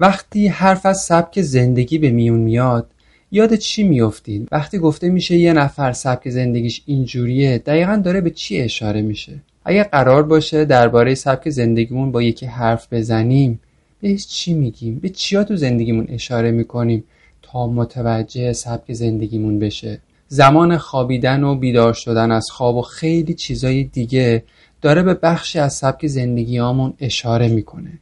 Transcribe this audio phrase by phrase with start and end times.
[0.00, 2.90] وقتی حرف از سبک زندگی به میون میاد
[3.32, 8.60] یاد چی میافتید؟ وقتی گفته میشه یه نفر سبک زندگیش اینجوریه دقیقا داره به چی
[8.60, 9.32] اشاره میشه؟
[9.64, 13.60] اگه قرار باشه درباره سبک زندگیمون با یکی حرف بزنیم
[14.00, 17.04] بهش چی میگیم؟ به چیا تو زندگیمون اشاره می‌کنیم
[17.42, 23.84] تا متوجه سبک زندگیمون بشه؟ زمان خوابیدن و بیدار شدن از خواب و خیلی چیزای
[23.84, 24.44] دیگه
[24.82, 27.98] داره به بخشی از سبک زندگیامون اشاره می‌کنه.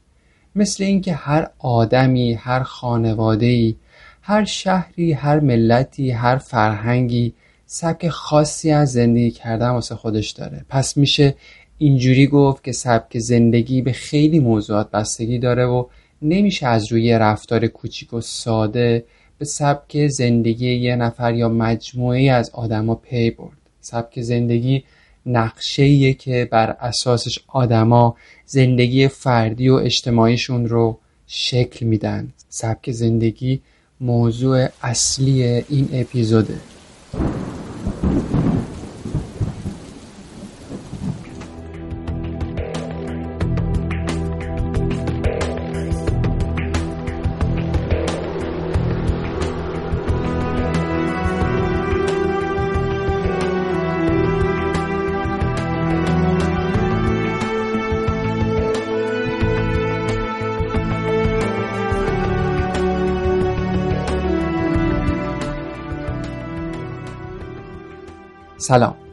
[0.57, 3.75] مثل اینکه هر آدمی هر خانواده‌ای
[4.23, 7.35] هر شهری هر ملتی هر فرهنگی
[7.67, 10.65] سبک خاصی از زندگی کردن واسه خودش داره.
[10.69, 11.35] پس میشه
[11.79, 15.87] اینجوری گفت که سبک زندگی به خیلی موضوعات بستگی داره و
[16.23, 19.05] نمیشه از روی رفتار کوچیک و ساده
[19.39, 23.57] به سبک زندگی یه نفر یا مجموعه از آدما پی برد.
[23.81, 24.85] سبک زندگی
[25.27, 32.33] نقشه که بر اساسش آدما زندگی فردی و اجتماعیشون رو شکل میدن.
[32.49, 33.61] سبک زندگی
[34.01, 36.61] موضوع اصلی این اپیزوده.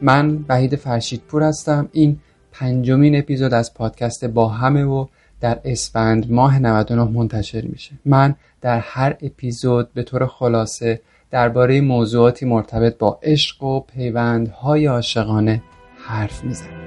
[0.04, 1.88] من وحید فرشیدپور هستم.
[1.92, 2.18] این
[2.52, 5.06] پنجمین اپیزود از پادکست با همه و
[5.40, 7.92] در اسفند ماه 99 منتشر میشه.
[8.04, 15.62] من در هر اپیزود به طور خلاصه درباره موضوعاتی مرتبط با عشق و پیوندهای عاشقانه
[16.06, 16.83] حرف می‌زنم.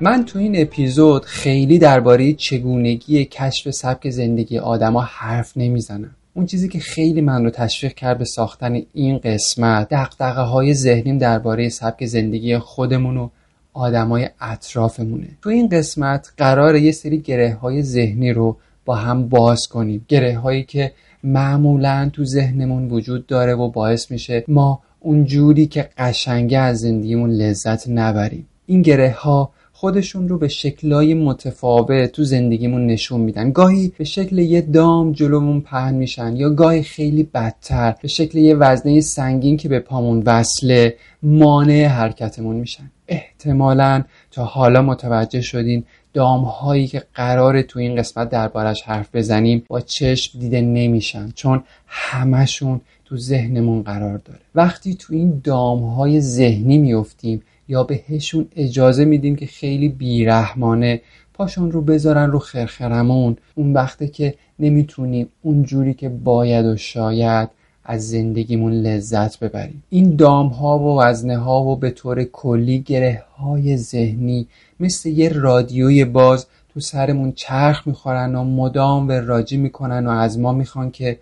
[0.00, 6.10] من تو این اپیزود خیلی درباره چگونگی کشف سبک زندگی آدما حرف نمی‌زنم.
[6.34, 11.18] اون چیزی که خیلی من رو تشویق کرد به ساختن این قسمت دقدقه های ذهنیم
[11.18, 13.28] درباره سبک زندگی خودمون و
[13.72, 15.28] آدمای اطرافمونه.
[15.42, 20.04] تو این قسمت قرار یه سری گره های ذهنی رو با هم باز کنیم.
[20.08, 20.92] گره هایی که
[21.24, 27.30] معمولا تو ذهنمون وجود داره و باعث میشه ما اون جوری که قشنگه از زندگیمون
[27.30, 28.46] لذت نبریم.
[28.66, 33.52] این گره ها خودشون رو به شکلای متفاوت تو زندگیمون نشون میدن.
[33.52, 37.94] گاهی به شکل یه دام جلومون پهن میشن یا گاهی خیلی بدتر.
[38.02, 42.90] به شکل یه وزنه سنگین که به پامون وصله مانع حرکتمون میشن.
[43.08, 49.64] احتمالا تا حالا متوجه شدین دام هایی که قرار تو این قسمت دربارش حرف بزنیم
[49.68, 54.40] با چشم دیده نمیشن چون همشون تو ذهنمون قرار داره.
[54.54, 61.00] وقتی تو این دام های ذهنی میفتیم یا بهشون اجازه میدیم که خیلی بیرحمانه
[61.34, 63.36] پاشون رو بذارن رو خرخرمون.
[63.54, 67.48] اون وقته که نمی‌تونیم اونجوری که باید و شاید
[67.84, 69.82] از زندگیمون لذت ببریم.
[69.90, 74.46] این دام ها و وزنه ها و به طور کلی گره های ذهنی
[74.80, 80.38] مثل یه رادیوی باز تو سرمون چرخ می‌خورن و مدام به راجی می‌کنن و از
[80.38, 81.18] ما می‌خوان که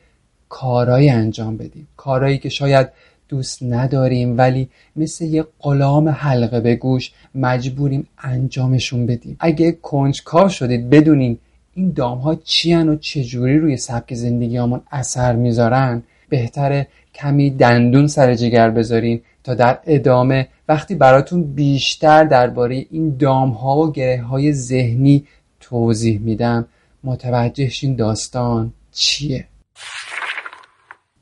[0.49, 1.89] کارایی انجام بدیم.
[1.97, 2.89] کارایی که شاید
[3.29, 9.37] دوست نداریم ولی مثل یه غلام حلقه به گوش مجبوریم انجامشون بدیم.
[9.41, 11.39] اگه کنجکاو شدید بدونین
[11.75, 16.03] این دام ها چی و چجوری روی سبک زندگی همون اثر می‌ذارن.
[16.29, 23.51] بهتره کمی دندون سر جگر بذارین تا در ادامه وقتی براتون بیشتر درباره این دام
[23.51, 25.25] ها و گره های ذهنی
[25.61, 26.67] توضیح میدم.
[27.05, 29.47] متوجه داستان چیه.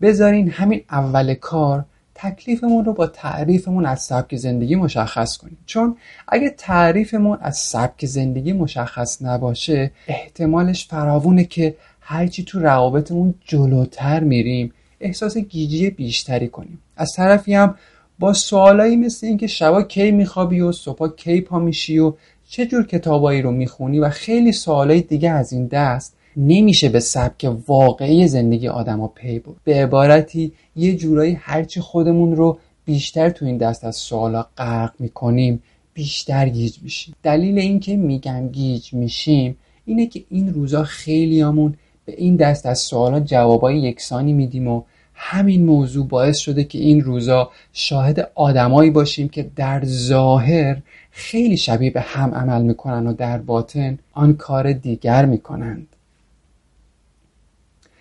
[0.00, 5.58] بذارین همین اول کار تکلیفمون رو با تعریفمون از سبک زندگی مشخص کنیم.
[5.66, 5.96] چون
[6.28, 14.72] اگه تعریفمون از سبک زندگی مشخص نباشه احتمالش فراوونه که هرچی تو روابطمون جلوتر میریم
[15.00, 16.78] احساس گیجی بیشتری کنیم.
[16.96, 17.74] از طرفی هم
[18.18, 22.12] با سوالایی مثل اینکه شبا کی میخوابی و صبح کی پا میشی و
[22.48, 27.52] چه جور کتابایی رو می‌خونی و خیلی سوالای دیگه از این دست نمیشه به سبک
[27.68, 29.56] واقعی زندگی آدما پی برد.
[29.64, 35.62] به عبارتی یه جورایی هرچی خودمون رو بیشتر تو این دست از سوالا غرق می‌کنیم
[35.94, 37.14] بیشتر گیج میشیم.
[37.22, 43.20] دلیل اینکه میگم گیج میشیم اینه که این روزا خیلیامون به این دست از سوالا
[43.20, 44.82] جوابای یکسانی میدیم و
[45.14, 51.90] همین موضوع باعث شده که این روزا شاهد آدمایی باشیم که در ظاهر خیلی شبیه
[51.90, 55.86] به هم عمل می‌کنن و در باطن آن کار دیگر می‌کنند.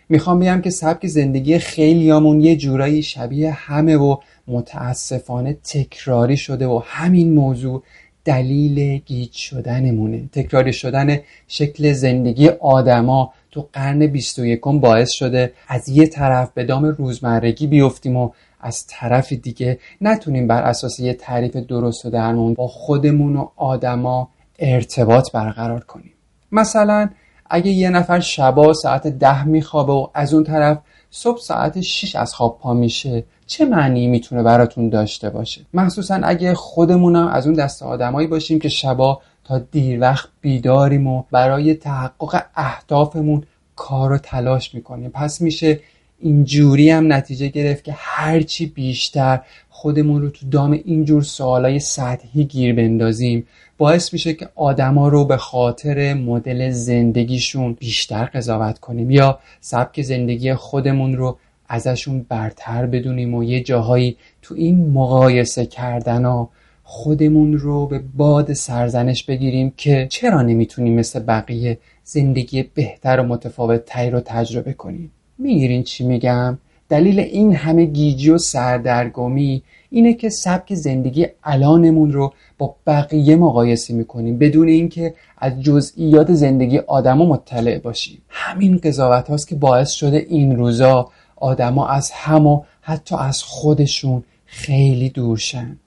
[0.10, 4.18] می‌خوام بگم که سبک زندگی خیلیامون یه جورایی شبیه همه و
[4.48, 7.84] متاسفانه تکراری شده و همین موضوع
[8.26, 10.30] دلیل گیج شدنمونه.
[10.32, 16.86] تکراری شدن شکل زندگی آدما تو قرن 21 باعث شده از یه طرف به دام
[16.86, 18.30] روزمرگی بیفتیم و
[18.62, 24.30] از طرف دیگه نتونیم بر اساس یه تعریف درست و درمون با خودمون و آدما
[24.60, 26.14] ارتباط برقرار کنیم.
[26.52, 27.10] مثلا
[27.54, 30.78] اگه یه نفر شبا ساعت ده میخوابه و از اون طرف
[31.12, 36.54] صبح ساعت 6 از خواب پا میشه چه معنی می‌تونه براتون داشته باشه؟ مخصوصا اگه
[36.54, 42.44] خودمونم از اون دست آدمایی باشیم که شبا تا دیر وقت بیداریم و برای تحقق
[42.56, 43.44] اهدافمون
[43.76, 45.10] کار و تلاش می‌کنیم.
[45.10, 45.80] پس میشه
[46.24, 52.76] اینجوری هم نتیجه گرفت که هرچی بیشتر خودمون رو تو دام اینجور سوالای سطحی گیر
[52.76, 53.48] بندازیم.
[53.78, 60.54] باعث میشه که آدما رو به خاطر مدل زندگیشون بیشتر قضاوت کنیم یا سبک زندگی
[60.54, 61.38] خودمون رو
[61.68, 66.50] ازشون برتر بدونیم و یه جاهایی تو این مقایسه کردن ها
[66.84, 73.86] خودمون رو به باد سرزنش بگیریم که چرا نمی‌تونیم مثل بقیه زندگی بهتر و متفاوت
[73.86, 75.12] تری رو تجربه کنیم.
[75.38, 76.58] می‌گیرین چی میگم؟
[76.90, 83.94] دلیل این همه گیجی و سردرگمی اینه که سبک زندگی الانمون رو با بقیه مقایسه
[83.94, 88.22] می‌کنیم بدون اینکه از جزئیات زندگی آدما مطلع باشیم.
[88.30, 94.24] همین قضاوت هاست که باعث شده این روزا آدما از هم و حتی از خودشون
[94.46, 95.78] خیلی دورشن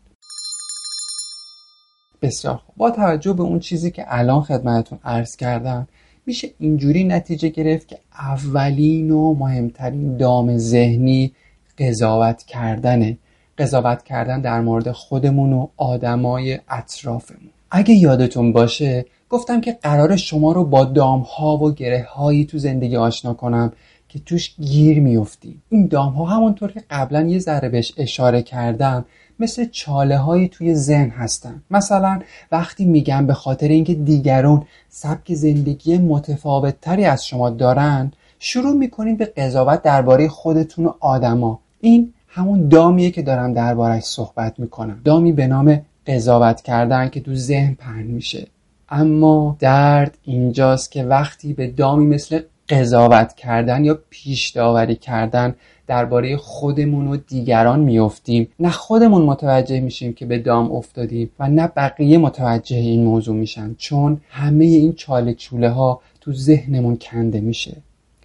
[2.23, 2.75] بسیار خوب.
[2.77, 5.89] با توجه به اون چیزی که الان خدمتتون عرض کردم
[6.26, 11.32] میشه اینجوری نتیجه گرفت که اولین و مهمترین دام ذهنی
[11.78, 13.19] قضاوت کردنه
[13.58, 17.50] قضاوت کردن در مورد خودمون و آدمای اطرافمون.
[17.70, 22.58] اگه یادتون باشه گفتم که قرار شما رو با دام ها و گره هایی تو
[22.58, 23.73] زندگی آشنا کنم.
[24.08, 29.05] که توش گیر میفتیم این دام ها همونطور که قبلا یه ذره بهش اشاره کردم
[29.38, 31.62] مثل چاله هایی توی ذهن هستن.
[31.70, 32.20] مثلا
[32.53, 39.19] وقتی میگم به خاطر اینکه دیگران سبک زندگی متفاوت تری از شما دارن شروع می‌کنید
[39.19, 41.61] به قضاوت درباره خودتون و آدما.
[41.81, 45.00] این همون دامیه که دارم دربارش صحبت می‌کنم.
[45.05, 48.47] دامی به نام قضاوت کردن که تو ذهن پهن میشه.
[48.88, 55.55] اما درد اینجاست که وقتی به دامی مثل قضاوت کردن یا پیش داوری کردن
[55.87, 58.49] درباره خودمون و دیگران میافتیم.
[58.61, 63.75] نه خودمون متوجه میشیم که به دام افتادیم و نه بقیه متوجه این موضوع میشن
[63.79, 67.77] چون همه این چاله چوله ها تو ذهنمون کنده میشه.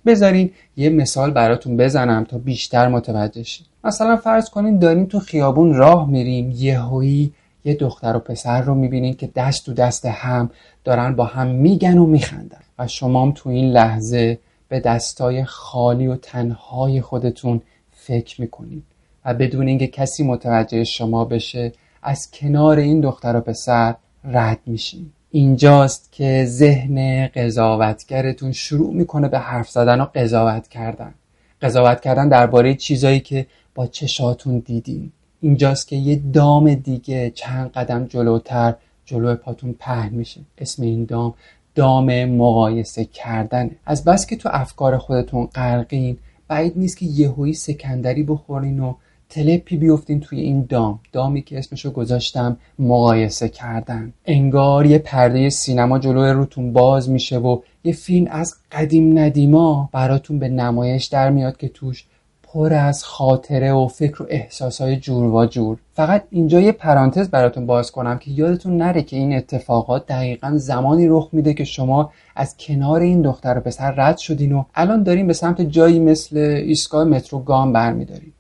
[0.06, 3.66] بذارین یه مثال براتون بزنم تا بیشتر متوجه شید.
[3.84, 7.34] مثلا فرض کنین داریم تو خیابون راه میریم یهویی
[7.66, 10.50] یه دختر و پسر رو می‌بینین که دست تو دست هم
[10.84, 12.62] دارن با هم میگن و میخندن.
[12.82, 14.40] و شمام تو این لحظه
[14.70, 17.62] به دستای خالی و تنهای خودتون
[17.92, 18.84] فکر می‌کنید
[19.26, 21.72] و بدون اینکه کسی متوجه شما بشه
[22.04, 25.12] از کنار این دختر و پسر رد میشین.
[25.32, 31.14] اینجاست که ذهن قضاوتگرتون شروع می‌کنه به حرف زدن و قضاوت کردن.
[31.62, 35.12] قضاوت کردن درباره چیزایی که با چشاتون دیدین.
[35.42, 38.76] اینجاست که یه دام دیگه چند قدم جلوتر
[39.06, 40.42] جلو پاتون پهن میشه.
[40.58, 41.34] اسم این دام
[41.76, 48.24] دام مقایسه کردنه از بس که تو افکار خودتون غرقین بعید نیست که یهویی سکندری
[48.24, 48.94] بخورین و
[49.32, 51.00] تلپی بیفتین توی این دام.
[51.12, 54.14] دامی که اسمشو گذاشتم مقایسه کردن.
[54.26, 60.40] انگار یه پرده سینما جلوی روتون باز میشه و یه فیلم از قدیم ندیما براتون
[60.40, 62.06] به نمایش در میاد که توش
[62.54, 65.78] پر از خاطره و فکر و احساسهای جور و جور.
[65.94, 71.08] فقط اینجا یه پرانتز براتون باز کنم که یادتون نره که این اتفاقات دقیقا زمانی
[71.08, 75.28] رخ میده که شما از کنار این دختر و پسر رد شدین و الان داریم
[75.28, 78.34] به سمت جایی مثل ایستگاه مترو گام برمیداریم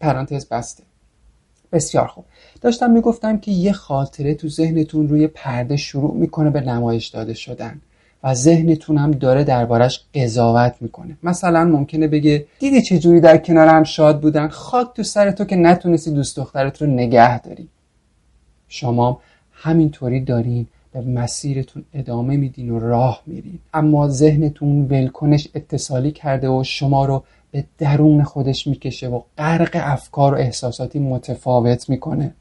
[0.00, 0.82] پرانتز بسته.
[1.72, 2.24] بسیار خوب.
[2.60, 7.80] داشتم می‌گفتم که یه خاطره تو ذهنتون روی پرده شروع می‌کنه به نمایش داده شدن.
[8.24, 11.16] و ذهنتون هم داره دربارش قضاوت می‌کنه.
[11.22, 15.56] مثلا ممکنه بگه دیدی چه جوری در کنارم شاد بودن؟ خاک تو سر تو که
[15.56, 17.68] نتونستی دوست دخترت رو نگه داری.
[18.68, 19.20] شما
[19.52, 26.64] همینطوری دارین به مسیرتون ادامه میدین و راه میرین اما ذهنتون ولکنش اتصالی کرده و
[26.64, 27.22] شما رو
[27.52, 32.34] به درون خودش می‌کشه و غرق افکار و احساساتی متفاوت می‌کنه.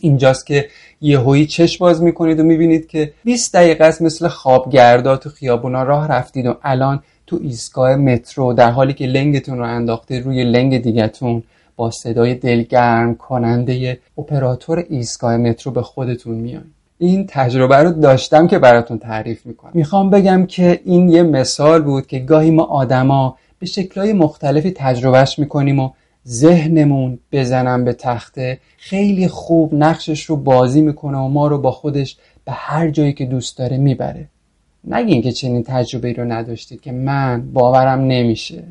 [0.00, 0.68] اینجاست که
[1.00, 6.08] یهویی چشم باز می‌کنید و می‌بینید که 20 دقیقه است مثل خوابگردا تو خیابونا راه
[6.08, 11.42] رفتید و الان تو ایستگاه مترو در حالی که لنگتون رو انداخته روی لنگ دیگتون
[11.76, 16.64] با صدای دلگرم کننده اپراتور ایستگاه مترو به خودتون میان
[16.98, 19.70] این تجربه رو داشتم که براتون تعریف می‌کنم.
[19.74, 25.38] می‌خوام بگم که این یه مثال بود که گاهی ما آدما به شکلهای مختلفی تجربهش
[25.38, 25.90] می‌کنیم و
[26.30, 28.58] ذهنمون بزنم به تخته.
[28.76, 33.26] خیلی خوب نقشش رو بازی می‌کنه و ما رو با خودش به هر جایی که
[33.26, 34.28] دوست داره می‌بره.
[34.84, 38.64] نگین که چنین تجربه رو نداشتید که من باورم نمیشه.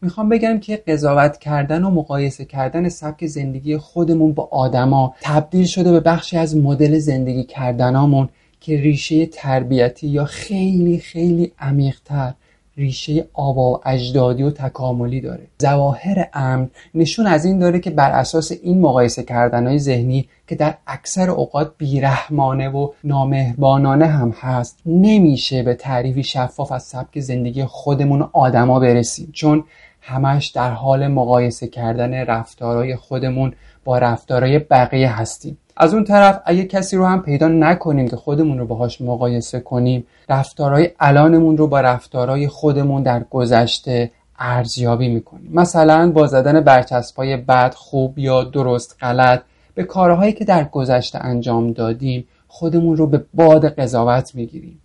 [0.00, 5.92] می‌خوام بگم که قضاوت کردن و مقایسه کردن سبک زندگی خودمون با آدما تبدیل شده
[5.92, 8.28] به بخشی از مدل زندگی کردنامون
[8.60, 12.34] که ریشه تربیتی یا خیلی خیلی عمیقتر
[12.76, 15.46] ریشه آبا اجدادی و تکاملی داره.
[15.62, 20.74] ظواهر امن نشون از این داره که بر اساس این مقایسه کردنهای ذهنی که در
[20.86, 28.22] اکثر اوقات بیرحمانه و نامهربانانه هم هست نمیشه به تعریفی شفاف از سبک زندگی خودمون
[28.22, 29.30] و آدما برسیم.
[29.32, 29.64] چون
[30.00, 33.52] همش در حال مقایسه کردن رفتارهای خودمون
[33.84, 35.58] با رفتارهای بقیه هستیم.
[35.76, 40.06] از اون طرف اگه کسی رو هم پیدا نکنیم که خودمون رو باهاش مقایسه کنیم
[40.28, 45.50] رفتارهای الانمون رو با رفتارهای خودمون در گذشته ارزیابی می‌کنیم.
[45.54, 49.42] مثلا با زدن برچسبای بد خوب یا درست غلط
[49.74, 54.80] به کارهایی که در گذشته انجام دادیم خودمون رو به باد قضاوت می‌گیریم.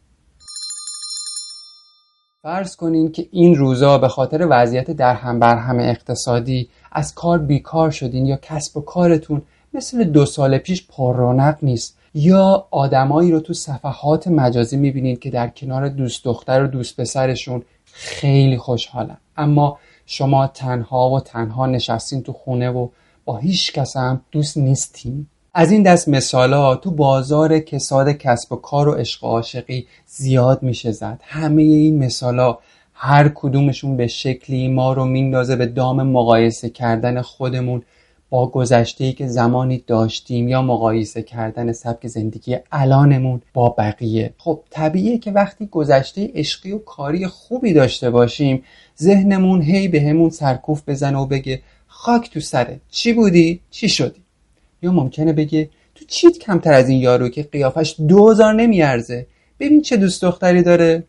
[2.42, 7.38] فرض کنین که این روزا به خاطر وضعیت در هم بر هم اقتصادی از کار
[7.38, 9.42] بیکار شدین یا کسب و کارتون
[9.74, 11.98] مثل دو سال پیش پررونق نیست.
[12.14, 17.62] یا آدمایی رو تو صفحات مجازی می‌بینید که در کنار دوست دختر و دوست پسرشون
[17.86, 19.18] خیلی خوشحالن.
[19.38, 22.88] اما شما تنها و تنها نشستین تو خونه و
[23.26, 25.28] با هیچ کس هم دوست نیستین.
[25.54, 30.64] از این دست مثالا تو بازار کساد کسب و کار و عشق و عاشقی زیاد
[30.64, 31.20] میشه زد.
[31.24, 32.58] همه این مثالا
[32.94, 37.84] هر کدومشون به شکلی ما رو میندازه به دام مقایسه کردن خودمون.
[38.30, 44.34] با گذشته که زمانی داشتیم یا مقایسه کردن سبک زندگی الانمون با بقیه.
[44.38, 48.64] خب طبیعیه که وقتی گذشته عشقی و کاری خوبی داشته باشیم
[49.00, 54.22] ذهنمون هی به همون سرکوف بزنه و بگه خاک تو سره چی بودی؟ چی شدی؟
[54.82, 59.28] یا ممکنه بگه تو چیت کمتر از این یارو که قیافش دوزار نمیارزه؟
[59.60, 61.04] ببین چه دوست دختری داره.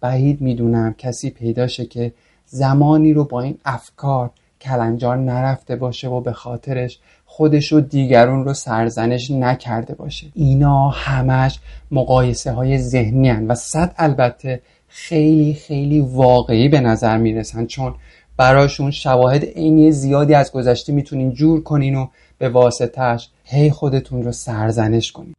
[0.00, 2.12] بعید می‌دونم کسی پیداشه که
[2.46, 8.54] زمانی رو با این افکار کلنجار نرفته باشه و به خاطرش خودش و دیگرون رو
[8.54, 10.26] سرزنش نکرده باشه.
[10.34, 11.58] اینا همش
[11.90, 17.94] مقایسه های ذهنی هن و صد البته خیلی خیلی واقعی به نظر می‌رسن چون
[18.36, 22.06] براشون شواهد عینی زیادی از گذشته می‌تونین جور کنین و
[22.38, 25.34] به واسطهش هی خودتون رو سرزنش کنین.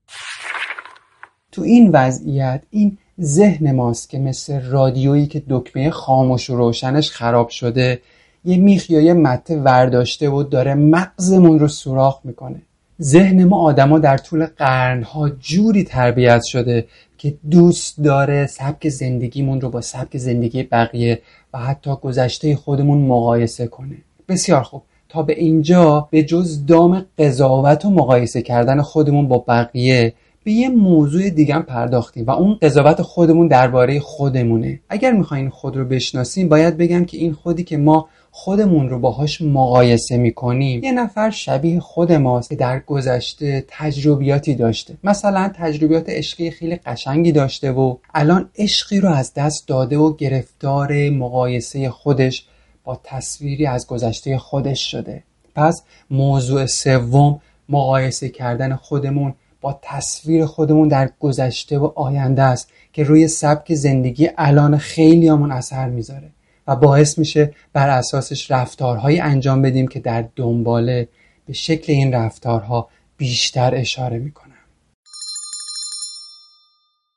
[1.51, 7.49] تو این وضعیت این ذهن ماست که مثل رادیویی که دکمه خاموش و روشنش خراب
[7.49, 8.01] شده
[8.45, 12.61] یه میخ یا یه مته ورداشته و داره مغزمون رو سوراخ می‌کنه.
[13.01, 16.85] ذهن ما آدما در طول قرنها جوری تربیت شده
[17.17, 21.21] که دوست داره سبک زندگیمون رو با سبک زندگی بقیه
[21.53, 23.97] و حتی گذشته خودمون مقایسه کنه.
[24.27, 24.81] بسیار خوب.
[25.09, 30.69] تا به اینجا به جز دام قضاوت و مقایسه کردن خودمون با بقیه به یه
[30.69, 34.79] موضوع دیگه پرداختیم و اون قضاوت خودمون درباره خودمونه.
[34.89, 39.41] اگر می‌خواین خود رو بشناسیم باید بگم که این خودی که ما خودمون رو باهاش
[39.41, 40.83] مقایسه می‌کنیم.
[40.83, 44.97] یه نفر شبیه خود ماست که در گذشته تجربیاتی داشته.
[45.03, 51.09] مثلا تجربیات عشقی خیلی قشنگی داشته و الان عشقی رو از دست داده و گرفتار
[51.09, 52.45] مقایسه خودش
[52.83, 55.23] با تصویری از گذشته خودش شده.
[55.55, 63.03] پس موضوع سوم مقایسه کردن خودمون با تصویر خودمون در گذشته و آینده است که
[63.03, 66.29] روی سبک زندگی الان خیلی همون اثر می‌ذاره.
[66.75, 71.07] باعث میشه بر اساسش رفتارهایی انجام بدیم که در دنباله
[71.45, 74.51] به شکل این رفتارها بیشتر اشاره می‌کنم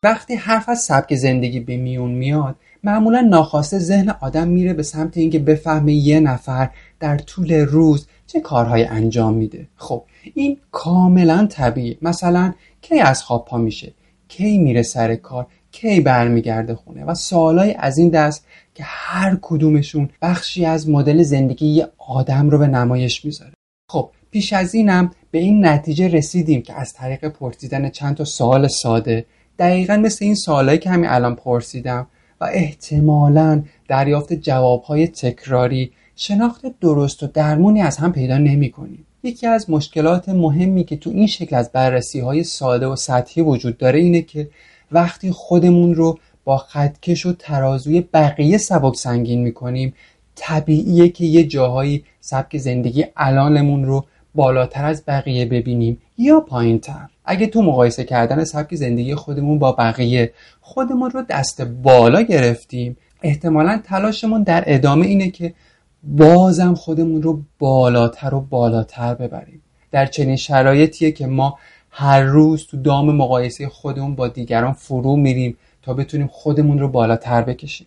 [0.02, 5.16] وقتی حرف از سبک زندگی به میون میاد معمولا ناخواسته ذهن آدم میره به سمت
[5.16, 6.70] اینکه بفهمه یه نفر
[7.00, 9.68] در طول روز چه کارهایی انجام میده.
[9.76, 13.92] خب این کاملا طبیعی مثلا کی از خواب پا میشه؟
[14.28, 20.10] کی میره سر کار؟ کی برمیگرده خونه و سوالای از این دست که هر کدومشون
[20.22, 23.52] بخشی از مدل زندگی یه آدم رو به نمایش می‌ذاره
[23.90, 28.68] خب پیش از اینم به این نتیجه رسیدیم که از طریق پرسیدن چند تا سوال
[28.68, 29.26] ساده
[29.58, 32.06] دقیقا مثل این سوالایی که همین الان پرسیدم
[32.40, 39.06] و احتمالا دریافت جوابهای تکراری شناخت درست و درمونی از هم پیدا نمی کنیم.
[39.22, 43.78] یکی از مشکلات مهمی که تو این شکل از بررسی های ساده و سطحی وجود
[43.78, 44.48] داره اینه که
[44.92, 49.94] وقتی خودمون رو با خطکش و ترازوی بقیه سبک سنگین می‌کنیم
[50.34, 57.08] طبیعیه که یه جاهایی سبک زندگی الانمون رو بالاتر از بقیه ببینیم یا پایین تر
[57.24, 63.80] اگه تو مقایسه کردن سبک زندگی خودمون با بقیه خودمون رو دست بالا گرفتیم احتمالا
[63.84, 65.54] تلاشمون در ادامه اینه که
[66.02, 69.62] بازم خودمون رو بالاتر و بالاتر ببریم.
[69.90, 71.58] در چنین شرایطیه که ما
[71.96, 77.42] هر روز تو دام مقایسه خودمون با دیگران فرو میریم تا بتونیم خودمون رو بالاتر
[77.42, 77.86] بکشیم.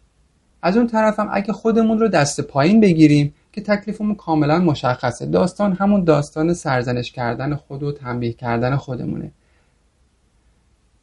[0.62, 5.26] از اون طرف هم اگه خودمون رو دست پایین بگیریم که تکلیفمون کاملا مشخصه.
[5.26, 9.32] داستان همون داستان سرزنش کردن خود و تنبیه کردن خودمونه.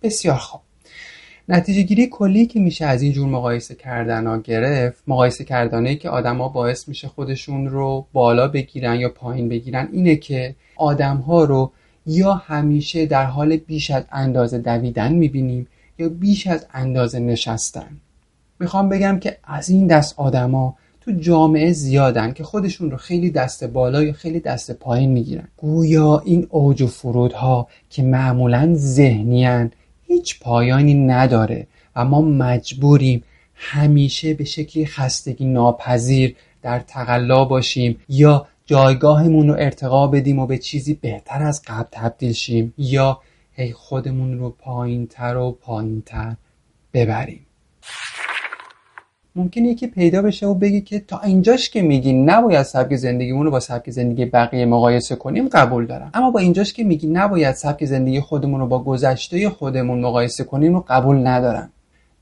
[0.03, 0.61] بسیار خوب.
[1.49, 6.11] نتیجه گیری کلی که میشه از این جور مقایسه کردن ها گرفت مقایسه کردنه که
[6.11, 11.73] آدما باعث میشه خودشون رو بالا بگیرن یا پایین بگیرن اینه که آدم ها رو
[12.07, 15.67] یا همیشه در حال بیش از اندازه دویدن می‌بینیم
[15.99, 17.97] یا بیش از اندازه نشستن.
[18.61, 23.65] می‌خوام بگم که از این دست آدما تو جامعه زیادن که خودشون رو خیلی دست
[23.65, 25.49] بالا یا خیلی دست پایین می‌گیرن.
[25.57, 29.71] گویا این اوج و فرودها که معمولا ذهنیان
[30.03, 33.23] هیچ پایانی نداره و ما مجبوریم
[33.55, 40.59] همیشه به شکلی خستگی ناپذیر در تقلا باشیم یا جایگاهمون رو ارتقا بدیم و به
[40.59, 42.75] چیزی بهتر از قبل تبدیل شیم.
[42.79, 43.21] یا
[43.53, 46.37] هی خودمون رو پایین تر و پایین تر
[46.93, 47.47] ببریم.
[49.37, 53.51] ممکنه یکی پیدا بشه و بگی که تا اینجاش که میگی نباید سبک زندگیمون رو
[53.51, 56.11] با سبک زندگی بقیه مقایسه کنیم قبول دارم.
[56.15, 60.75] اما با اینجاش که میگی نباید سبک زندگی خودمون رو با گذشته خودمون مقایسه کنیم
[60.75, 61.71] رو قبول ندارم.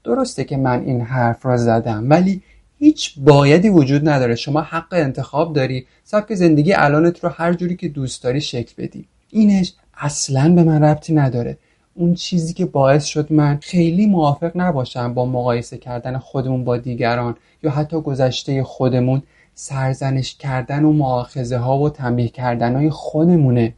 [0.04, 2.42] درسته که من این حرف را زدم ولی
[2.82, 4.34] هیچ بایدی وجود نداره.
[4.34, 9.04] شما حق انتخاب داری سبک زندگی الانت رو هر جوری که دوست داری شکل بدی.
[9.30, 11.58] اینش اصلا به من ربطی نداره.
[11.94, 17.36] اون چیزی که باعث شد من خیلی موافق نباشم با مقایسه کردن خودمون با دیگران
[17.62, 19.22] یا حتی گذشته خودمون
[19.54, 23.74] سرزنش کردن و معاخذه ها و تنبیه کردن های خودمونه.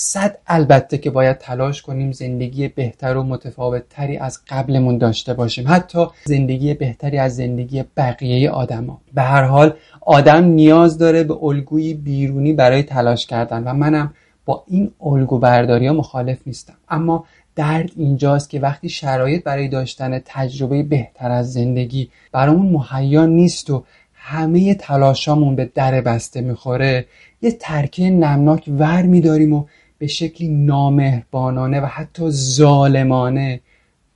[0.00, 5.64] صد البته که باید تلاش کنیم زندگی بهتر و متفاوت تری از قبلمون داشته باشیم.
[5.68, 9.00] حتی زندگی بهتری از زندگی بقیه آدما.
[9.14, 14.64] به هر حال آدم نیاز داره به الگوی بیرونی برای تلاش کردن و منم با
[14.66, 16.74] این الگو برداری ها مخالف نیستم.
[16.88, 17.24] اما
[17.56, 23.84] درد اینجاست که وقتی شرایط برای داشتن تجربه بهتر از زندگی برامون مهیا نیست و
[24.14, 27.06] همه تلاشامون به در بسته می‌خوره
[27.42, 29.64] یه ترکه نمناک ور میداریم و
[29.98, 33.60] به شکلی نامهربانانه و حتی ظالمانه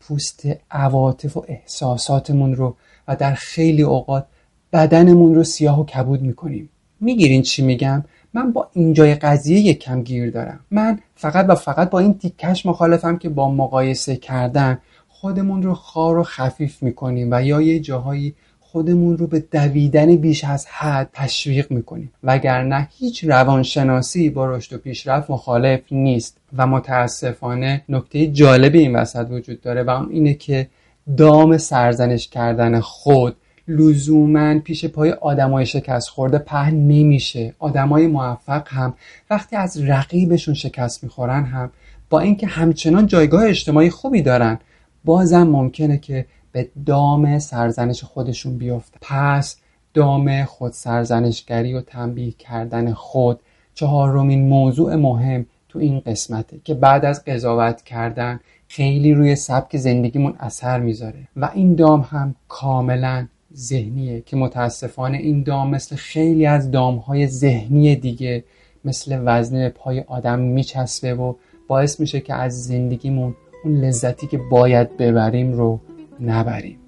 [0.00, 2.76] پوست عواطف و احساساتمون رو
[3.08, 4.26] و در خیلی اوقات
[4.72, 6.68] بدنمون رو سیاه و کبود می‌کنیم.
[7.00, 10.60] می‌گیرین چی میگم؟ من با اینجای قضیه یک کم گیر دارم.
[10.70, 16.18] من فقط و فقط با این تیکش مخالفم که با مقایسه کردن خودمون رو خار
[16.18, 18.34] و خفیف می‌کنیم و یا یه جاهایی
[18.72, 22.12] خودمون رو به دویدن بیش از حد تشویق می‌کنیم.
[22.22, 29.26] وگرنه هیچ روانشناسی با رشد و پیشرفت مخالف نیست و متاسفانه نکته جالب این وسط
[29.30, 30.68] وجود داره و اون اینه که
[31.16, 33.36] دام سرزنش کردن خود
[33.68, 37.54] لزوما پیش پای آدمای شکست خورده پهن نمیشه.
[37.58, 38.94] آدمای موفق هم
[39.30, 41.70] وقتی از رقیبشون شکست می‌خورن هم
[42.10, 44.58] با اینکه همچنان جایگاه اجتماعی خوبی دارن
[45.04, 48.98] بازم ممکنه که به دام سرزنش خودشون بیفته.
[49.00, 49.56] پس
[49.94, 53.40] دام خود سرزنشگری و تنبیه کردن خود
[53.74, 60.34] چهارمین موضوع مهم تو این قسمته که بعد از قضاوت کردن خیلی روی سبک زندگیمون
[60.40, 66.70] اثر می‌ذاره و این دام هم کاملا ذهنیه که متاسفانه این دام مثل خیلی از
[66.70, 68.44] دامهای ذهنی دیگه
[68.84, 71.34] مثل وزنه پای آدم میچسبه و
[71.68, 73.34] باعث میشه که از زندگیمون
[73.64, 75.80] اون لذتی که باید ببریم رو
[76.22, 76.81] نبریم.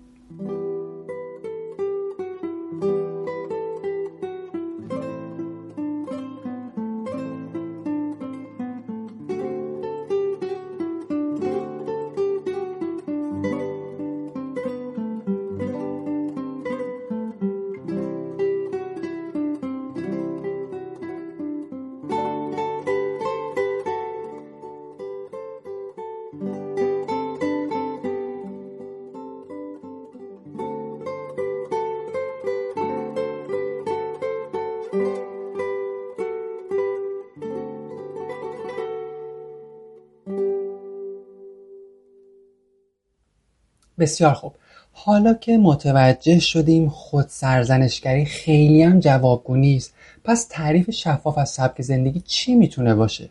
[44.05, 44.53] بسیار خوب.
[44.93, 51.83] حالا که متوجه شدیم خود سرزنشگری خیلی هم جوابگو نیست پس تعریف شفاف از سبک
[51.83, 53.29] زندگی چی می‌تونه باشه؟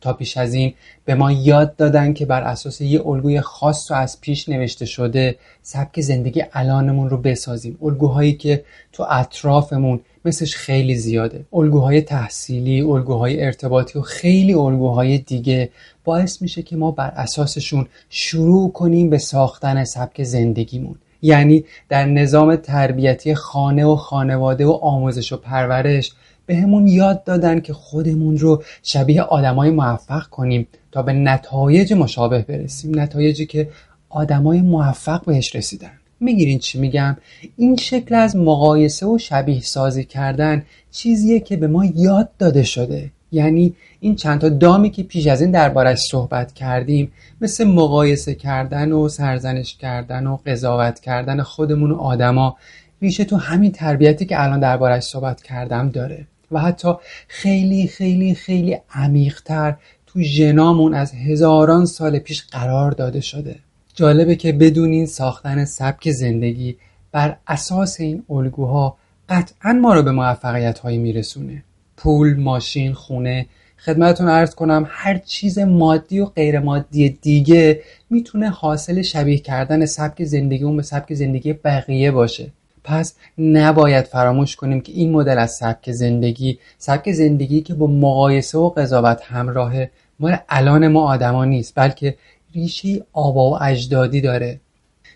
[0.00, 3.94] تا پیش از این به ما یاد دادن که بر اساس یه الگوی خاص و
[3.94, 7.78] از پیش نوشته شده سبک زندگی الانمون رو بسازیم.
[7.82, 11.44] الگوهایی که تو اطرافمون مثلش خیلی زیاده.
[11.52, 15.70] الگوهای تحصیلی الگوهای ارتباطی و خیلی الگوهای دیگه
[16.04, 20.96] باعث میشه که ما بر اساسشون شروع کنیم به ساختن سبک زندگیمون.
[21.22, 26.12] یعنی در نظام تربیتی خانه و خانواده و آموزش و پرورش
[26.46, 32.42] به همون یاد دادن که خودمون رو شبیه آدمای موفق کنیم تا به نتایج مشابه
[32.42, 33.00] برسیم.
[33.00, 33.68] نتایجی که
[34.08, 35.92] آدمای موفق بهش رسیدن.
[36.20, 37.16] می‌گیرین چی میگم.
[37.56, 43.10] این شکل از مقایسه و شبیه سازی کردن چیزیه که به ما یاد داده شده.
[43.32, 48.92] یعنی این چند تا دامی که پیش از این دربارش صحبت کردیم مثل مقایسه کردن
[48.92, 52.56] و سرزنش کردن و قضاوت کردن خودمون و آدما
[53.02, 56.26] ریشه تو همین تربیتی که الان دربارش صحبت کردم داره.
[56.52, 56.92] و حتی
[57.28, 59.76] خیلی خیلی خیلی عمیقتر
[60.06, 63.56] تو ژنامون از هزاران سال پیش قرار داده شده.
[63.98, 66.76] جالبه که بدونین ساختن سبک زندگی
[67.12, 68.96] بر اساس این الگوها
[69.28, 71.64] قطعا ما رو به موفقیت هایی میرسونه.
[71.96, 73.46] پول، ماشین، خونه.
[73.78, 77.80] خدمتتون ارز کنم هر چیز مادی و غیر مادی دیگه
[78.10, 82.50] می‌تونه حاصل شبیه کردن سبک زندگی اون به سبک زندگی بقیه باشه.
[82.84, 88.58] پس نباید فراموش کنیم که این مدل از سبک زندگی سبک زندگی که با مقایسه
[88.58, 92.14] و قضاوت همراهه مال الان ما آدما نیست بلکه
[92.58, 94.60] ریشه آبا و اجدادی داره.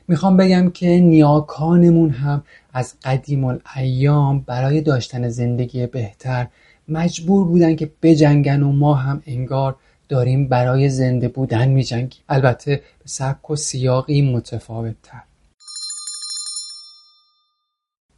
[0.09, 6.47] می‌خوام بگم که نیاکانمون هم از قدیم الایام برای داشتن زندگی بهتر
[6.89, 9.77] مجبور بودن که بجنگن و ما هم انگار
[10.09, 12.21] داریم برای زنده بودن میجنگیم.
[12.29, 15.23] البته به سبک و سیاقی متفاوت تر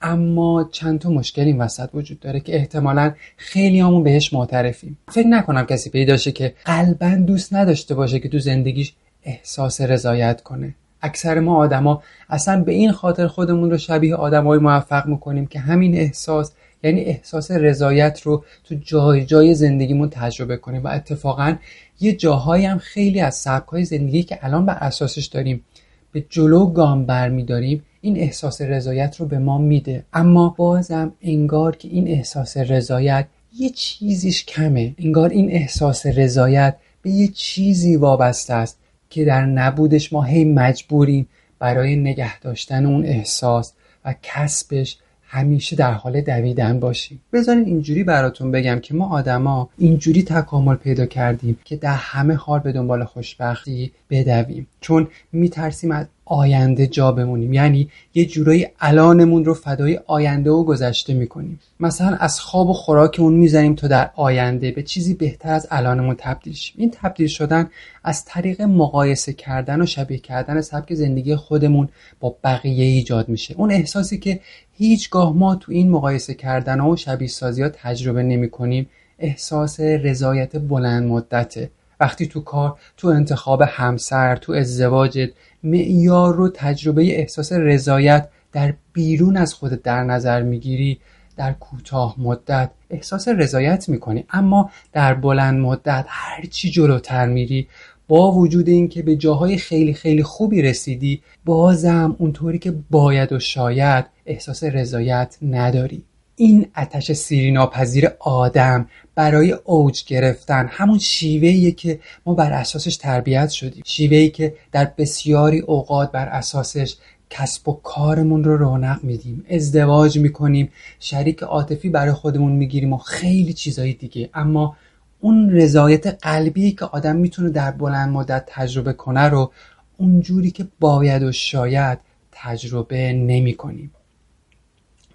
[0.01, 4.99] اما چند تا مشکل این وسط وجود داره که احتمالا خیلی همون بهش معترفیم.
[5.09, 8.93] فکر نکنم کسی پیدا شه که قلبا دوست نداشته باشه که تو زندگیش
[9.25, 10.75] احساس رضایت کنه.
[11.03, 15.95] اکثر ما آدما اصلا به این خاطر خودمون رو شبیه آدمای موفق می‌کنیم که همین
[15.95, 21.57] احساس یعنی احساس رضایت رو تو جای جای زندگیمون تجربه کنیم و اتفاقا
[22.01, 25.65] یه جاهایی هم خیلی از سبکای زندگی که الان بر اساسش داریم
[26.13, 30.05] به جلو گام برمیداریم این احساس رضایت رو به ما میده.
[30.13, 33.27] اما بازم انگار که این احساس رضایت
[33.59, 34.95] یه چیزیش کمه.
[34.99, 38.79] انگار این احساس رضایت به یه چیزی وابسته است.
[39.15, 43.73] که در نبودش ما هی مجبوریم برای نگه داشتن اون احساس
[44.05, 44.99] و کسبش
[45.35, 47.21] همیشه در حال دویدن باشیم.
[47.33, 52.61] بذارین اینجوری براتون بگم که ما آدما اینجوری تکامل پیدا کردیم که در همه حال
[52.61, 54.67] به دنبال خوشبختی بدویم.
[54.81, 57.53] چون میترسیم از آینده جا بمونیم.
[57.53, 61.61] یعنی یه جورایی الانمون رو فدای آینده و گذشته می‌کنیم.
[61.81, 64.71] مثلا از خواب و خوراکمون می‌زنیم تا در آینده.
[64.71, 66.75] به چیزی بهتر از الانمون تبدیل شیم.
[66.79, 67.71] این تبدیل شدن
[68.05, 71.89] از طریق مقایسه کردن و شبیه کردن سبک زندگی خودمون
[72.21, 73.55] با بقیه ایجاد میشه.
[73.59, 74.41] اون احساسی که
[74.77, 78.89] هیچگاه ما تو این مقایسه کردن و شبیه سازی تجربه نمی کنیم.
[79.19, 81.71] احساس رضایت بلند مدته.
[82.01, 85.31] وقتی تو کار تو انتخاب همسر تو ازدواجت
[85.63, 90.99] معیار رو تجربه احساس رضایت در بیرون از خودت در نظر می‌گیری
[91.37, 94.25] در کوتاه مدت احساس رضایت می‌کنی.
[94.31, 97.69] اما در بلند مدت هر چی جلوتر میری
[98.09, 104.05] با وجود اینکه به جاهای خیلی خیلی خوبی رسیدی بازم اونطوری که باید و شاید
[104.27, 106.05] احساس رضایت نداری.
[106.37, 113.51] این آتش سیری ناپذیر آدم برای اوج گرفتن همون شیوهیه که ما بر اساسش تربیت
[113.51, 113.83] شدیم.
[113.87, 116.97] شیوهی که در بسیاری اوقات بر اساسش
[117.31, 119.45] کسب و کارمون رو رونق میدیم.
[119.51, 124.31] ازدواج می‌کنیم شریک عاطفی برای خودمون می‌گیریم و خیلی چیزهای دیگه.
[124.35, 124.77] اما
[125.25, 129.53] اون رضایت قلبی که آدم می‌تونه در بلند مدت تجربه کنه رو
[129.97, 131.99] اونجوری که باید و شاید
[132.33, 133.91] تجربه نمی کنیم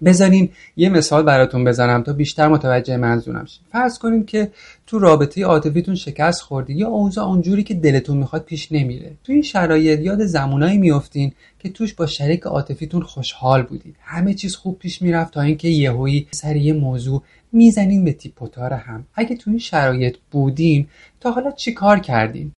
[0.04, 3.60] بذارین یه مثال براتون بزنم تا بیشتر متوجه منظورم شید.
[3.72, 4.50] فرض کنیم که
[4.86, 9.12] تو رابطه عاطفیتون شکست خوردی یا اوضاع اونجوری که دلتون می‌خواد پیش نمیره.
[9.24, 13.96] تو این شرایط یاد زمانایی میافتین که توش با شریک عاطفیتون خوشحال بودید.
[14.00, 19.06] همه چیز خوب پیش می‌رفت تا اینکه یهویی سر یه موضوع می‌زنین به تیپوتار هم.
[19.14, 20.86] اگه تو این شرایط بودین
[21.20, 22.52] تا حالا چی کار کردین؟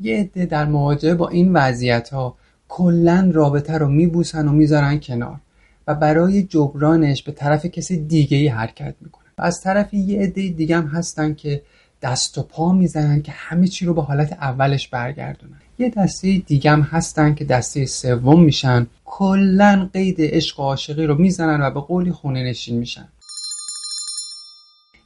[0.00, 2.36] یه عده در مواجهه با این وضعیت ها
[2.68, 5.40] کلا رابطه رو میبوسن و می‌ذارن کنار
[5.86, 9.24] و برای جبرانش به طرف کسی دیگه ای حرکت می‌کنن.
[9.38, 11.62] و از طرف یه عده دیگه هم هستن که
[12.02, 15.60] دست و پا می‌زنن که همه چی رو به حالت اولش برگردونن.
[15.78, 18.86] یه دسته دیگم هستن که دسته سوم میشن.
[19.04, 23.08] کلا قید عشق و عاشقی رو می‌زنن و به قولی خونه نشین میشن.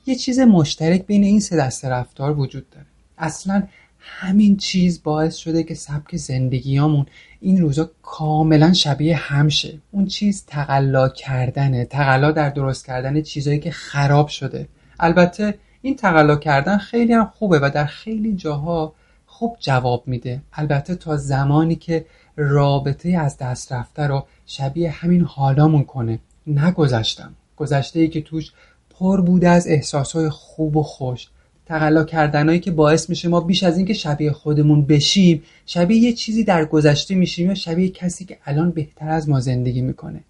[0.06, 2.86] یه چیز مشترک بین این سه دسته رفتار وجود داره.
[3.18, 3.62] اصلا
[3.98, 7.06] همین چیز باعث شده که سبک زندگیامون
[7.40, 11.84] این روزا کاملا شبیه همشه اون چیز تقلا کردنه.
[11.84, 14.68] تقلا در درست کردن چیزهایی که خراب شده.
[15.00, 18.94] البته این تقلا کردن خیلی هم خوبه و در خیلی جاها
[19.26, 20.42] خوب جواب میده.
[20.52, 26.18] البته تا زمانی که رابطه از دست رفته رو شبیه همین حالامون کنه.
[26.46, 28.52] نه گذشتم گذشته ای که توش
[28.98, 31.28] پر بوده از احساسهای خوب و خوش.
[31.66, 36.44] تقلا کردنهایی که باعث میشه ما بیش از اینکه شبیه خودمون بشیم شبیه یه چیزی
[36.44, 40.20] در گذشته میشیم یا شبیه کسی که الان بهتر از ما زندگی می‌کنه.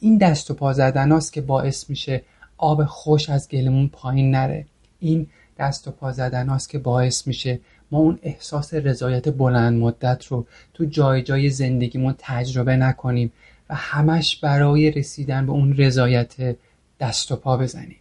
[0.00, 2.22] این دست و پا زدناست که باعث میشه
[2.56, 4.66] آب خوش از گلمون پایین نره.
[5.00, 5.26] این
[5.58, 10.84] دست و پا زدناست که باعث میشه ما اون احساس رضایت بلند مدت رو تو
[10.84, 13.32] جای جای زندگیمون تجربه نکنیم
[13.70, 16.56] و همش برای رسیدن به اون رضایت
[17.00, 17.96] دست و پا بزنیم.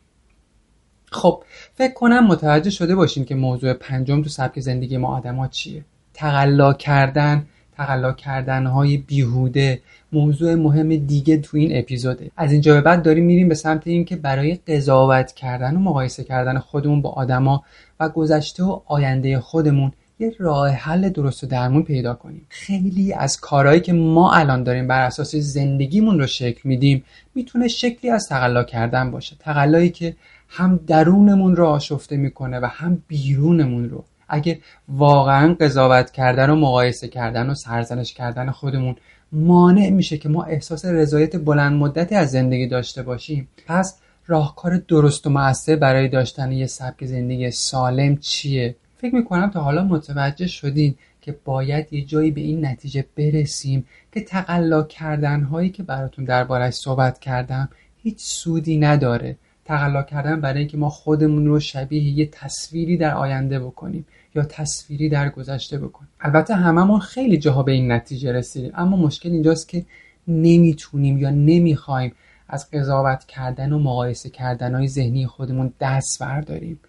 [1.13, 1.43] خب
[1.75, 5.85] فکر کنم متوجه شده باشین که موضوع پنجم تو سبک زندگی ما آدما چیه.
[6.13, 7.45] تقلا کردن
[7.77, 12.31] تقلا کردن های بیهوده موضوع مهم دیگه تو این اپیزوده.
[12.37, 16.59] از اینجا به بعد داریم میریم به سمت اینکه برای قضاوت کردن و مقایسه کردن
[16.59, 17.63] خودمون با آدما
[17.99, 22.45] و گذشته و آینده خودمون یه راه حل درست و درمون پیدا کنیم.
[22.49, 27.03] خیلی از کارهایی که ما الان داریم بر اساس زندگیمون رو شکل میدیم
[27.35, 29.35] می‌تونه شکلی از تقلا کردن باشه.
[29.39, 30.15] تقلایی که
[30.55, 34.03] هم درونمون رو آشفته می‌کنه و هم بیرونمون رو.
[34.29, 38.95] اگه واقعا قضاوت کردن و مقایسه کردن و سرزنش کردن خودمون
[39.31, 43.47] مانع میشه که ما احساس رضایت بلند مدتی از زندگی داشته باشیم.
[43.67, 49.61] پس راهکار درست و معصه برای داشتن یه سبک زندگی سالم چیه؟ فکر می‌کنم تا
[49.61, 55.69] حالا متوجه شدین که باید یه جایی به این نتیجه برسیم که تقلا کردن هایی
[55.69, 57.69] که براتون دربارش صحبت کردم
[58.03, 59.35] هیچ سودی نداره.
[59.73, 64.05] تقلا کردن برای اینکه ما خودمون رو شبیه یه تصویری در آینده بکنیم
[64.35, 66.09] یا تصویری در گذشته بکنیم.
[66.21, 69.85] البته هممون خیلی جاها به این نتیجه رسیدیم اما مشکل اینجاست که
[70.27, 72.13] نمی‌تونیم یا نمی‌خوایم
[72.47, 76.79] از قضاوت کردن و مقایسه کردن های ذهنی خودمون دست برداریم.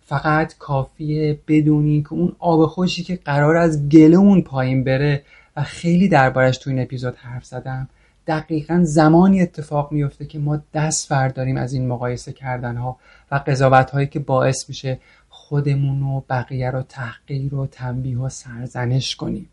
[0.00, 5.22] فقط کافیه بدونیم که اون آب خوشی که قرار از گلمون پایین بره
[5.56, 7.88] و خیلی دربارش تو این اپیزود حرف زدم.
[8.26, 12.98] دقیقا زمانی اتفاق میفته که ما دست برداریم از این مقایسه کردن ها
[13.30, 19.16] و قضاوت هایی که باعث میشه خودمون و بقیه رو تحقیر و تنبیه و سرزنش
[19.16, 19.48] کنیم.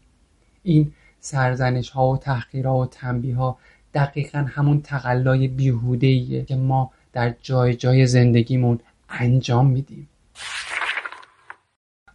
[0.63, 3.57] این سرزنش ها و تحقیر ها و تنبیه ها
[3.93, 8.79] دقیقا همون تقلای بیهوده که ما در جای جای زندگیمون
[9.09, 10.07] انجام میدیم.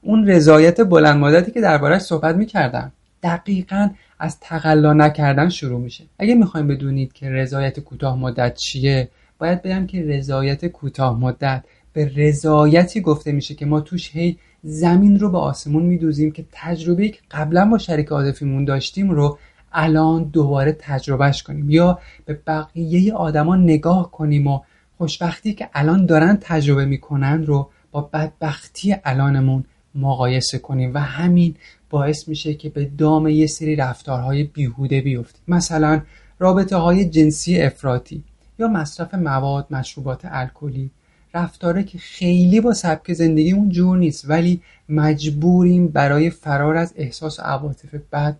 [0.02, 2.92] اون رضایت بلند مدتی که دربارش صحبت می‌کردم
[3.26, 6.04] دقیقا از تقلا نکردن شروع میشه.
[6.18, 9.08] اگه می‌خوایم بدونید که رضایت کوتاه مدت چیه
[9.38, 15.18] باید بگم که رضایت کوتاه مدت به رضایتی گفته میشه که ما توش هی زمین
[15.18, 19.38] رو به آسمون میدوزیم که تجربه که قبلا با شریک عاطفیمون داشتیم رو
[19.72, 21.70] الان دوباره تجربهش کنیم.
[21.70, 24.60] یا به بقیه آدما نگاه کنیم و
[24.98, 30.94] خوشبختی که الان دارن تجربه می‌کنن رو با بدبختی الانمون مقایسه کنیم.
[30.94, 31.54] و همین
[31.90, 36.02] باعث میشه که به دام یه سری رفتارهای بیهوده بیفتیم مثلا
[36.38, 38.24] رابطه های جنسی افراطی
[38.58, 40.90] یا مصرف مواد مشروبات الکلی.
[41.34, 47.42] رفتاره که خیلی با سبک زندگیمون جور نیست ولی مجبوریم برای فرار از احساس و
[47.42, 48.36] عواطف بد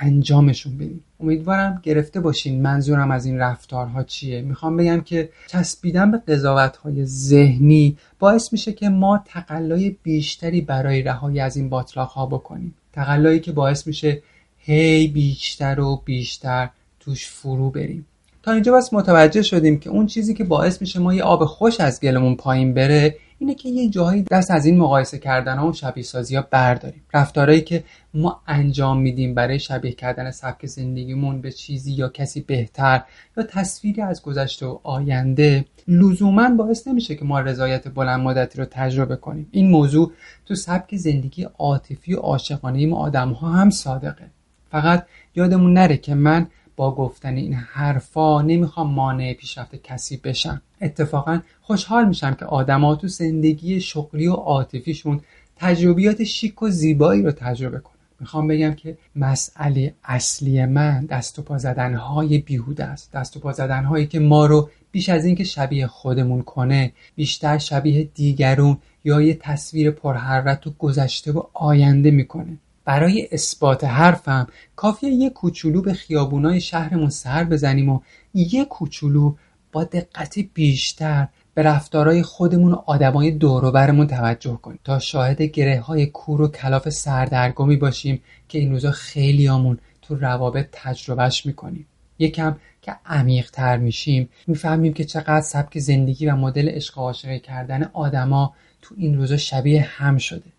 [0.00, 1.04] انجامشون بدیم.
[1.20, 4.42] امیدوارم گرفته باشین منظورم از این رفتارها چیه.
[4.42, 11.02] می‌خوام بگم که چسبیدن به قضاوت های ذهنی باعث میشه که ما تقلای بیشتری برای
[11.02, 12.74] رهایی از این باطلاق ها بکنیم.
[12.94, 14.22] تقلایی که باعث میشه
[14.58, 18.06] هی بیشتر و بیشتر توش فرو بریم.
[18.42, 21.80] تا اینجا بس متوجه شدیم که اون چیزی که باعث میشه ما یه آب خوش
[21.80, 25.72] از گلمون پایین بره اینه که یه جاهایی دست از این مقایسه کردن ها و
[25.72, 27.02] شبیه سازی ها برداریم.
[27.14, 33.02] رفتارهایی که ما انجام میدیم برای شبیه کردن سبک زندگیمون به چیزی یا کسی بهتر
[33.36, 38.64] یا تصویری از گذشته و آینده لزوما باعث نمیشه که ما رضایت بلند مدتی رو
[38.64, 39.48] تجربه کنیم.
[39.50, 40.12] این موضوع
[40.46, 44.30] تو سبک زندگی عاطفی و عاشقانه ما آدم ها هم صادقه.
[44.70, 50.62] فقط یادمون نره که من با گفتن این حرفا نمی‌خوام مانع پیشرفت کسی بشم.
[50.80, 55.20] اتفاقا خوشحال میشم که آدما تو زندگی شغلی و عاطفیشون
[55.56, 57.94] تجربیات شیک و زیبایی رو تجربه کنن.
[58.20, 63.12] می‌خوام بگم که مسئله اصلی من دست و پا زدن های بیهوده است.
[63.12, 67.58] دست و پا زدن هایی که ما رو بیش از اینکه شبیه خودمون کنه بیشتر
[67.58, 72.58] شبیه دیگرون یا یه تصویر پرحرت و گذشته و آینده می‌کنه.
[72.84, 78.00] برای اثبات حرفم کافیه یه کوچولو به خیابونای شهرمون سر بزنیم و
[78.34, 79.34] یه کوچولو
[79.72, 84.78] با دقت بیشتر به رفتارهای خودمون و آدمای دوروبرمون توجه کنیم.
[84.84, 90.68] تا شاهد گره های کور و کلاف سردرگمی باشیم که این روزا خیلیامون تو روابط
[90.72, 91.86] تجربهش می‌کنیم.
[92.18, 97.90] یکم که عمیق تر میشیم می‌فهمیم که چقدر سبک زندگی و مدل عشق عاشقی کردن
[97.92, 100.53] آدما تو این روزا شبیه هم شده.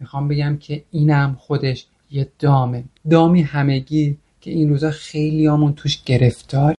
[0.00, 2.84] می‌خوام بگم که اینم خودش یه دامه.
[3.10, 6.74] دامی همگی که این روزا خیلیامون توش گرفتار.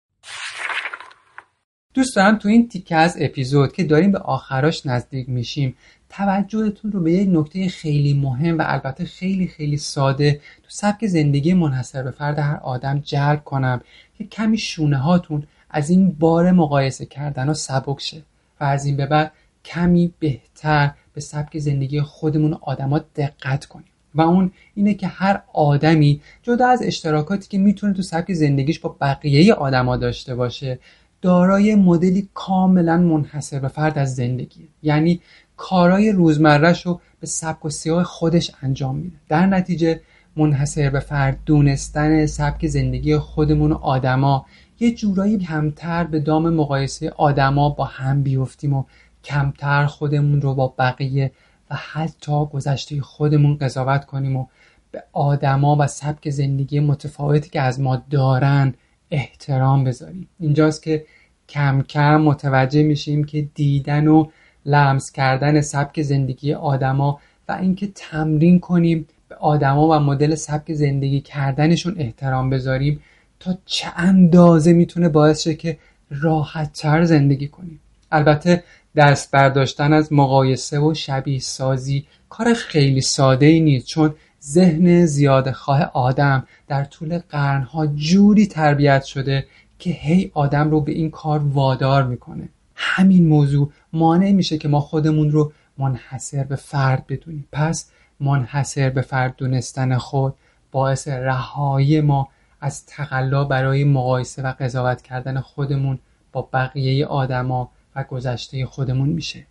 [1.94, 5.76] دوست دارم تو این تیکه از اپیزود که داریم به آخراش نزدیک میشیم
[6.08, 11.54] توجهتون رو به یک نکته خیلی مهم و البته خیلی خیلی ساده تو سبک زندگی
[11.54, 13.80] منحصر به فرد هر آدم جلب کنم
[14.18, 18.22] که کمی شونه هاتون از این بار مقایسه کردن و سبک شه
[18.60, 19.32] و از این به بعد
[19.64, 23.86] کمی بهتر به سبک زندگی خودمون آدما دقت کنیم.
[24.14, 28.96] و اون اینه که هر آدمی جدا از اشتراکاتی که می‌تونه تو سبک زندگیش با
[29.00, 30.78] بقیه آدما داشته باشه
[31.22, 35.20] دارای مدلی کاملا منحصر به فرد از زندگی یعنی
[35.56, 39.16] کارای روزمرهش رو به سبک و سیاه خودش انجام میده.
[39.28, 40.00] در نتیجه
[40.36, 44.46] منحصر به فرد دونستن سبک زندگی خودمون و آدما
[44.80, 48.84] یه جورایی کمتر به دام مقایسه آدما با هم بیفتیم و
[49.24, 51.32] کمتر خودمون رو با بقیه
[51.70, 54.46] و حتی گذشته خودمون قضاوت کنیم و
[54.92, 58.74] به آدما و سبک زندگی متفاوتی که از ما دارن
[59.10, 60.28] احترام بذاریم.
[60.40, 61.04] اینجاست که
[61.48, 64.26] کم کم متوجه میشیم که دیدن و
[64.66, 71.20] لمس کردن سبک زندگی آدما و اینکه تمرین کنیم به آدما و مدل سبک زندگی
[71.20, 73.00] کردنشون احترام بذاریم
[73.40, 75.78] تا چه اندازه می‌تونه باعث شه که
[76.10, 77.80] راحتتر زندگی کنیم.
[78.12, 78.64] البته
[78.96, 85.50] دست برداشتن از مقایسه و شبیه سازی کار خیلی ساده ای نیست چون ذهن زیاد
[85.50, 89.46] خواه آدم در طول قرنها جوری تربیت شده
[89.78, 92.48] که هی آدم رو به این کار وادار می‌کنه.
[92.74, 97.48] همین موضوع مانع میشه که ما خودمون رو منحصر به فرد بدونیم.
[97.52, 100.34] پس منحصر به فرد دونستن خود
[100.72, 102.28] باعث رهایی ما
[102.60, 105.98] از تقلا برای مقایسه و قضاوت کردن خودمون
[106.32, 109.46] با بقیه آدما و گذشته خودمون میشه.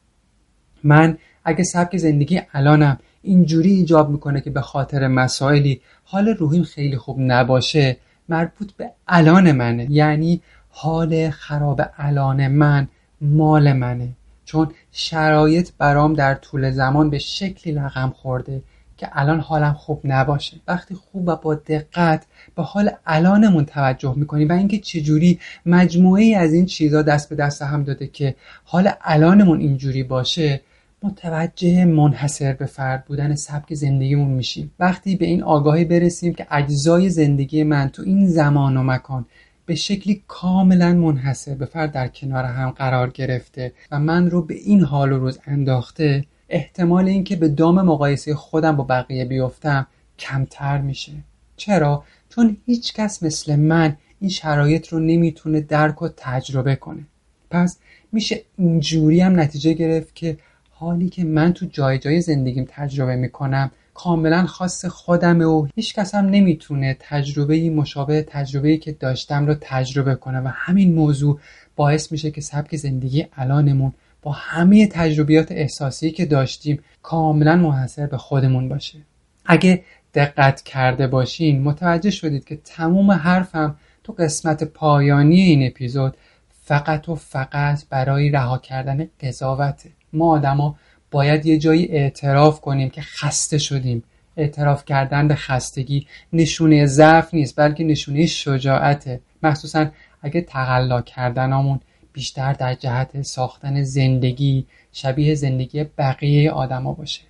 [0.84, 6.97] من اگه سبک زندگی الانم اینجوری ایجاب می‌کنه که به خاطر مسائلی حال روحیم خیلی
[6.97, 7.97] خوب نباشه
[8.29, 9.91] مربوط به الان منه.
[9.91, 12.88] یعنی حال خراب الان من
[13.21, 14.10] مال منه.
[14.45, 18.63] چون شرایط برام در طول زمان به شکلی رقم خورده.
[19.04, 20.58] که الان حالم خوب نباشه.
[20.68, 26.36] وقتی خوب و با دقت به حال الانمون توجه می‌کنیم و اینکه چجوری مجموعه ای
[26.36, 30.62] از این چیزها دست به دست هم داده که حال الانمون اینجوری باشه
[31.04, 34.72] متوجه منحصر به فرد بودن سبک زندگیمون میشیم.
[34.80, 39.26] وقتی به این آگاهی برسیم که اجزای زندگی من تو این زمان و مکان
[39.66, 44.54] به شکلی کاملا منحصر به فرد در کنار هم قرار گرفته و من رو به
[44.54, 49.88] این حال و روز انداخته احتمال اینکه به دام مقایسه خودم با بقیه بیفتم
[50.20, 51.12] کمتر میشه.
[51.58, 57.06] چرا؟ چون هیچ کس مثل من این شرایط رو نمی‌تونه درک و تجربه کنه.
[57.52, 57.78] پس
[58.12, 60.38] میشه اینجوری هم نتیجه گرفت که
[60.70, 66.16] حالی که من تو جای جای زندگیم تجربه می‌کنم کاملا خاص خودمه و هیچ کس
[66.16, 71.39] هم نمی‌تونه تجربه مشابه تجربه که داشتم رو تجربه کنه و همین موضوع
[71.76, 78.18] باعث میشه که سبک زندگی الانمون با همه تجربیات احساسی که داشتیم کاملا منحصر به
[78.18, 78.98] خودمون باشه.
[79.46, 79.84] اگه
[80.14, 86.18] دقت کرده باشین متوجه شدید که تموم حرفم تو قسمت پایانی این اپیزود
[86.62, 89.90] فقط و فقط برای رها کردن قضاوته.
[90.14, 90.76] ما آدما
[91.12, 94.04] باید یه جایی اعتراف کنیم که خسته شدیم.
[94.38, 99.22] اعتراف کردن به خستگی نشونه ضعف نیست بلکه نشونه شجاعته.
[99.44, 99.86] مخصوصا
[100.22, 101.80] اگه تقلا کردنامون
[102.13, 107.21] بیشتر در جهت ساختن زندگی شبیه زندگی بقیه آدما باشه.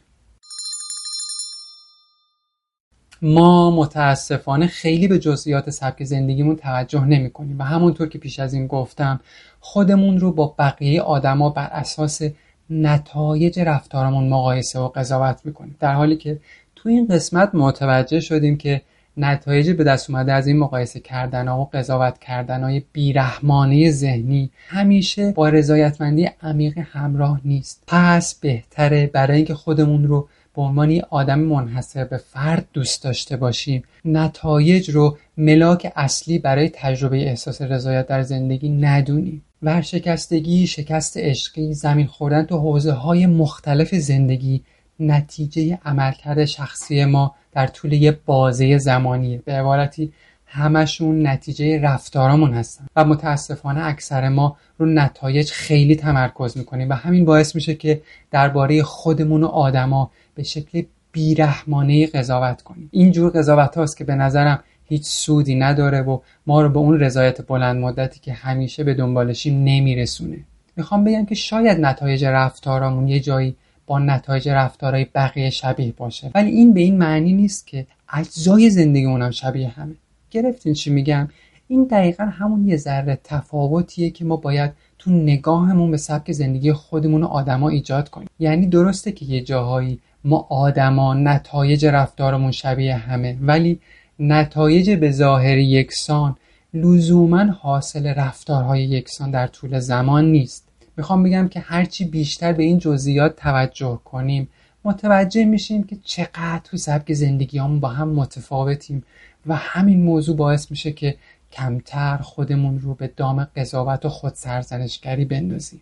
[3.21, 8.53] ما متاسفانه خیلی به جزئیات سبک زندگیمون توجه نمی کنیم و همونطور که پیش از
[8.53, 9.19] این گفتم
[9.59, 12.21] خودمون رو با بقیه آدما بر اساس
[12.69, 15.75] نتایج رفتارمون مقایسه و قضاوت می‌کنیم.
[15.79, 16.39] در حالی که
[16.75, 18.81] تو این قسمت متوجه شدیم که
[19.17, 25.31] نتایج به دست اومده از این مقایسه کردن و قضاوت کردن های بیرحمانه ذهنی همیشه
[25.31, 27.83] با رضایتمندی عمیق همراه نیست.
[27.87, 33.83] پس بهتره برای اینکه خودمون رو به عنوان آدم منحصر به فرد دوست داشته باشیم.
[34.05, 39.43] نتایج رو ملاک اصلی برای تجربه احساس رضایت در زندگی ندونیم.
[39.61, 44.63] ورشکستگی شکست عشقی زمین خوردن تو حوزه های مختلف زندگی
[44.99, 49.41] نتیجه عملکرد شخصی ما در طول یه بازه زمانیه.
[49.45, 50.13] به عبارتی
[50.45, 57.25] همشون نتیجه رفتارامون هستن و متاسفانه اکثر ما رو نتایج خیلی تمرکز می‌کنیم و همین
[57.25, 58.01] باعث میشه که
[58.31, 62.89] درباره خودمون و آدما به شکل بیرحمانه قضاوت کنیم.
[62.91, 67.47] اینجور قضاوت هاست که به نظرم هیچ سودی نداره و ما رو به اون رضایت
[67.47, 70.37] بلند مدتی که همیشه به دنبالشیم نمیرسونه.
[70.75, 73.55] می‌خوام بگم که شاید نتایج رفتارامون یه جایی
[73.87, 76.31] با نتایج رفتارهای بقیه شبیه باشه.
[76.35, 79.95] ولی این به این معنی نیست که اجزای زندگی اونم شبیه همه.
[80.31, 81.27] گرفتین چی میگم؟
[81.67, 87.23] این دقیقا همون یه ذره تفاوتیه که ما باید تو نگاهمون به سبک زندگی خودمون
[87.23, 88.29] و آدما ایجاد کنیم.
[88.39, 93.79] یعنی درسته که یه جاهایی ما آدما نتایج رفتارمون شبیه همه ولی
[94.19, 96.35] نتایج به ظاهر یکسان
[96.73, 100.67] لزوما حاصل رفتارهای یکسان در طول زمان نیست.
[100.97, 104.49] می‌خوام بگم که هرچی بیشتر به این جزئیات توجه کنیم
[104.83, 109.03] متوجه میشیم که چقدر تو سبک زندگی با هم متفاوتیم
[109.45, 111.17] و همین موضوع باعث میشه که
[111.51, 115.81] کمتر خودمون رو به دام قضاوت و خود سرزنشگری بندازیم.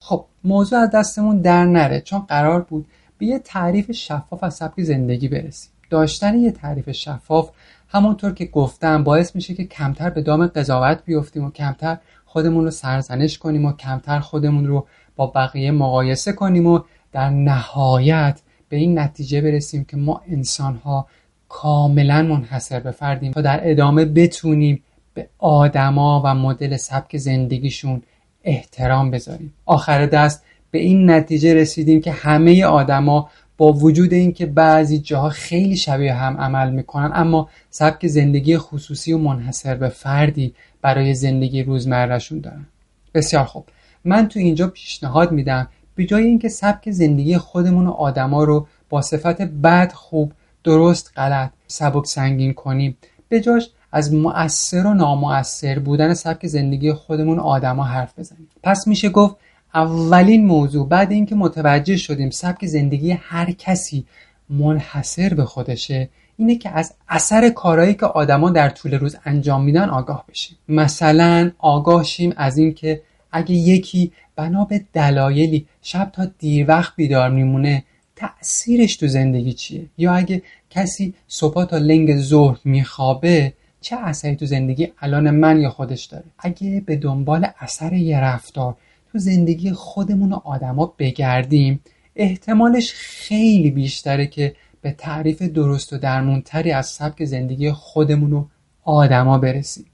[0.00, 2.86] خب موضوع از دستمون در نره چون قرار بود
[3.18, 5.70] به یه تعریف شفاف از سبک زندگی برسیم.
[5.90, 7.50] داشتن یه تعریف شفاف
[7.88, 11.98] همونطور که گفتم باعث میشه که کمتر به دام قضاوت بیفتیم و کمتر
[12.32, 16.80] خودمون رو سرزنش کنیم و کمتر خودمون رو با بقیه مقایسه کنیم و
[17.12, 21.06] در نهایت به این نتیجه برسیم که ما انسان ها
[21.48, 24.82] کاملا منحصر به فردیم تا در ادامه بتونیم
[25.14, 28.02] به آدما و مدل سبک زندگیشون
[28.44, 29.54] احترام بذاریم.
[29.66, 35.76] آخر دست به این نتیجه رسیدیم که همه آدما با وجود اینکه بعضی جاها خیلی
[35.76, 42.40] شبیه هم عمل می‌کنن اما سبک زندگی خصوصی و منحصر به فردی برای زندگی روزمرهشون
[42.40, 42.66] دارن.
[43.14, 43.64] بسیار خوب.
[44.04, 49.02] من تو اینجا پیشنهاد میدم به جای اینکه سبک زندگی خودمون و آدما رو با
[49.02, 50.32] صفت بد خوب
[50.64, 52.96] درست غلط سبک سنگین کنیم
[53.28, 58.48] به جاش از مؤثر و نامؤثر بودن سبک زندگی خودمون آدما حرف بزنیم.
[58.62, 59.36] پس میشه گفت
[59.74, 64.04] اولین موضوع بعد اینکه متوجه شدیم سبک زندگی هر کسی
[64.50, 69.88] منحصر به خودشه اینه که از اثر کارهایی که آدما در طول روز انجام میدن
[69.88, 70.56] آگاه بشیم.
[70.68, 73.02] مثلا آگاه شیم از اینکه
[73.32, 77.84] اگه یکی بنا به دلایلی شب تا دیر وقت بیدار میمونه
[78.16, 84.46] تأثیرش تو زندگی چیه؟ یا اگه کسی صبح تا لنگ ظهر میخوابه چه اثری تو
[84.46, 88.76] زندگی الان من یا خودش داره؟ اگه به دنبال اثر یه رفتار
[89.12, 91.80] تو زندگی خودمون و آدما بگردیم
[92.16, 98.44] احتمالش خیلی بیشتره که به تعریف درست و درمونتری از سبک زندگی خودمون و
[98.82, 99.86] آدما برسیم.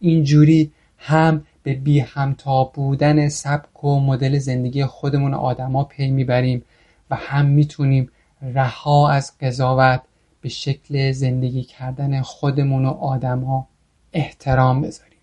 [0.00, 6.64] اینجوری هم به بی همتا بودن سبک و مدل زندگی خودمون و آدما پی می‌بریم
[7.10, 8.10] و هم می‌تونیم
[8.54, 10.00] رها از قضاوت
[10.40, 13.68] به شکل زندگی کردن خودمون و آدما
[14.12, 15.18] احترام بذاریم.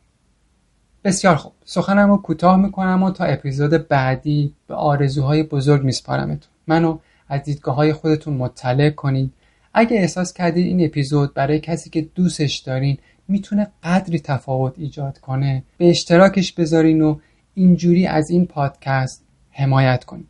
[1.03, 1.51] بسیار خوب.
[1.66, 6.51] سخنم رو کوتاه می‌کنم و تا اپیزود بعدی به آرزوهای بزرگ میسپارمتون.
[6.68, 6.97] منو
[7.30, 9.34] از دیدگاه های خودتون مطلع کنید.
[9.73, 12.97] اگه احساس کردید این اپیزود برای کسی که دوستش دارین
[13.28, 17.17] می‌تونه قدری تفاوت ایجاد کنه به اشتراکش بذارین و
[17.53, 20.28] اینجوری از این پادکست حمایت کنید.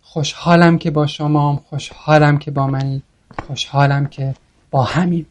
[0.00, 3.02] خوشحالم که با شما خوشحالم که با منی
[3.46, 4.34] خوشحالم که
[4.70, 5.26] با همین.